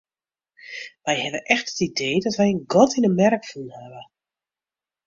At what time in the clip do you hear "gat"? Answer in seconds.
2.73-2.91